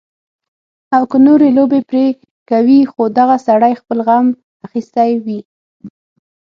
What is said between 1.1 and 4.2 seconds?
کۀ نورې لوبې پرې کوي خو دغه سړے خپل